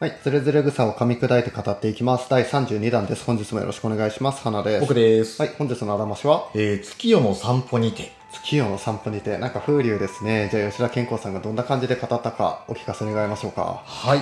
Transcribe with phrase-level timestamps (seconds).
[0.00, 0.18] はい。
[0.24, 2.30] ズレズレ草を噛み砕いて語っていきます。
[2.30, 3.24] 第32弾です。
[3.26, 4.40] 本日もよろしくお願いします。
[4.40, 4.80] 花です。
[4.80, 5.42] 僕です。
[5.42, 5.52] はい。
[5.58, 8.10] 本日のあらましは、えー、月夜の散歩にて。
[8.32, 10.48] 月夜の散歩にて、なんか風流ですね。
[10.50, 13.82] じゃあ吉田健康さんがどんな感じで語ったかお聞かせ願いましょうか。
[13.84, 14.20] はい。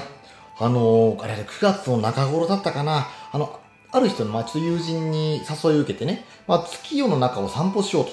[0.59, 3.07] あのー、あれ9月の中頃だったかな。
[3.31, 3.61] あの、
[3.93, 8.11] ある人の、まあちょっと友人に誘いを受けてね、まあ月夜の中を散歩しようと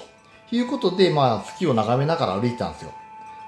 [0.56, 2.94] いうことで、まあ月を眺めながら歩いてたんですよ。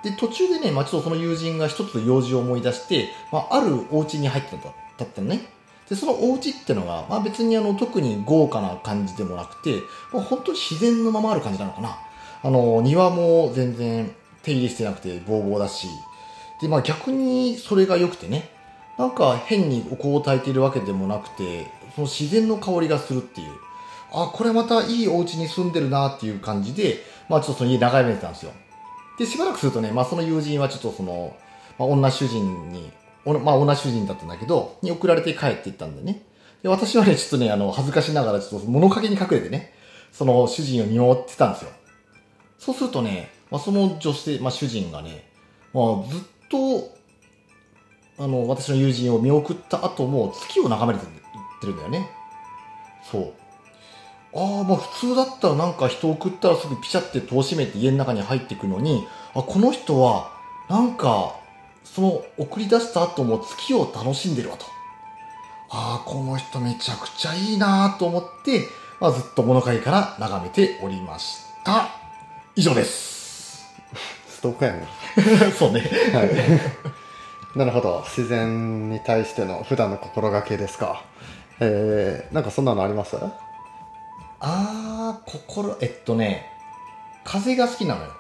[0.10, 4.70] で、途中でね、まあちょっとその友人が一つ用事を思い出して、まああるお家に入ってたんだ
[5.04, 5.42] ったのね。
[5.90, 9.82] で、そのお家ってのが、まあ別にあの特に豪華な感じでもなくて、
[10.14, 11.98] まあ本当に自然のままある感じなのかな。
[12.44, 15.88] あの、庭も全然手入れしてなくてボーボーだし、
[16.62, 18.50] で、まあ逆にそれが良くてね、
[18.98, 23.52] なんか変にお香を焚いているわけでもなくて、その自然の香りがするっていう。
[24.12, 28.52] あ、これまたいいお家に住んでるなっていう感じで、まあちょっとその家眺めてたんですよ。
[29.18, 31.36] で、しばらくするとね、まあその友人はちょっとその、
[31.78, 32.92] まあ女主人に、
[33.26, 36.24] まあ女主人だったんだけど、に送られて帰っていったんだよね。
[36.64, 39.74] で、私はね、ちょっとね、あの、恥ずかしながらちょっと物陰に隠れてね、
[40.12, 41.72] その主人を見守ってたんですよ。
[42.58, 45.30] そうするとね、まあその女性、まあ主人がね、
[45.74, 46.98] まあずっと、
[48.20, 52.10] あの、私の友人を見送った後も月を眺めてってるんだよね。
[53.12, 53.34] そう。
[54.38, 60.32] ああ、まあ普通だったらなんか人を送ったらすぐピシャって戸を閉めて家の中に入っていくのに、あ、この人は
[60.70, 61.36] なんか
[61.84, 64.66] その送り出した後も月を楽しんでるわと。
[65.70, 68.62] ああ、この人めちゃくちゃいいなと思って、
[69.00, 71.90] まあ、ずっと物陰から眺めておりました。
[72.56, 73.66] 以上です。
[74.30, 74.88] ストーカーやね。
[75.58, 75.82] そうね。
[76.14, 76.30] はい。
[77.58, 78.04] なるほど。
[78.06, 81.02] 自然に対しての普段の心がけですか。
[81.60, 83.18] えー、なんかそんなのあります？
[84.40, 86.46] あー、心、えっとね、
[87.24, 88.12] 風が好きなのよ。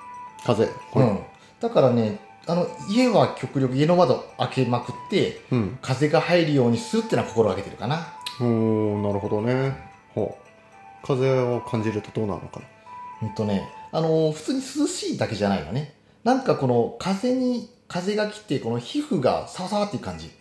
[0.45, 0.65] 風。
[0.65, 1.19] うはいん。
[1.59, 5.79] だからね、あの、家は極力家の窓開けまくって、うん。
[5.81, 8.13] 風が入るようにするってのは心がけてるかな。
[8.39, 9.75] おー、なるほどね。
[10.15, 10.37] ほ
[11.03, 11.05] う。
[11.05, 12.65] 風を感じるとどうなのかな。
[13.19, 15.93] ほんとね、あの普通に涼しいだけじゃないのね。
[16.23, 20.31] なんかこの風に、風が来て、この皮膚がサワサワっていう感じ。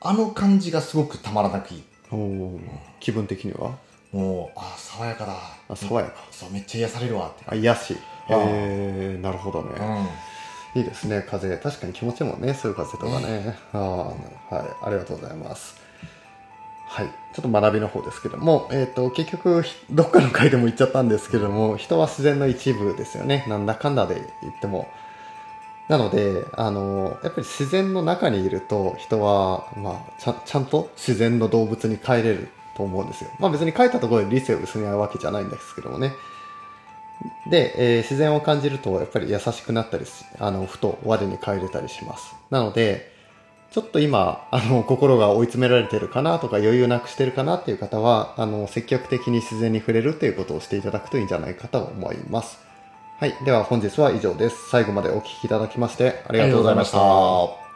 [0.00, 1.84] あの感じがすごくたまらなくいい。
[2.10, 2.60] おー、
[3.00, 3.76] 気分的には？
[4.12, 5.34] もう、あー爽やかだ。
[5.68, 6.24] あ、爽やか。
[6.30, 7.44] そう、めっちゃ癒されるわって。
[7.46, 7.96] あ、癒し。
[8.30, 9.70] えー、なるほどね。
[10.74, 10.80] うん。
[10.80, 11.56] いいですね、風。
[11.56, 13.56] 確かに気持ちもんね、そういう風とかね。
[13.72, 14.16] ああ、はい、
[14.84, 15.76] ありがとうございます。
[16.86, 23.44] はい、ちょっと学びの方ですけども、えっ、と、結局、ひどっかの回でも言っちゃったんですけども、人は自然の一部ですよね。
[23.46, 24.88] なんだかんだで言っても。
[25.88, 33.30] なので、あの、やっぱり自然の中にいると、人は、まあ、ちゃんちゃんと自然の動物に帰れると思うんですよ。
[33.38, 36.14] まあ別に帰ったところで理性を失うわけじゃないんですけどもね。
[37.50, 40.06] で、えー自然を感じるとやっぱり優しくなったり
[40.38, 42.34] あのふと我に返れたりします。
[42.50, 43.12] なので
[43.70, 52.58] ちょっと今あの心が追い詰められてるかなとか余裕なくしてるかなっていう方はあの積極的に自然に触れるっていうことをしていただくといいんじゃないかと思います。
[53.18, 54.70] はいでは本日は以上です。
[54.70, 57.67] 最後までお聞きいただきましてありがとうございました。